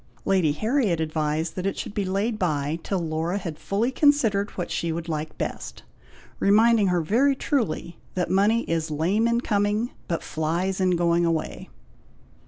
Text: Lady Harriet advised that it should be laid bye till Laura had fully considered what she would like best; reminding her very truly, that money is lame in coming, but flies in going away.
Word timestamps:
Lady 0.25 0.51
Harriet 0.53 0.99
advised 0.99 1.55
that 1.55 1.67
it 1.67 1.77
should 1.77 1.93
be 1.93 2.05
laid 2.05 2.39
bye 2.39 2.79
till 2.81 2.97
Laura 2.97 3.37
had 3.37 3.59
fully 3.59 3.91
considered 3.91 4.49
what 4.57 4.71
she 4.71 4.91
would 4.91 5.07
like 5.07 5.37
best; 5.37 5.83
reminding 6.39 6.87
her 6.87 7.01
very 7.01 7.35
truly, 7.35 7.99
that 8.15 8.27
money 8.27 8.63
is 8.63 8.89
lame 8.89 9.27
in 9.27 9.41
coming, 9.41 9.91
but 10.07 10.23
flies 10.23 10.81
in 10.81 10.95
going 10.95 11.23
away. 11.23 11.69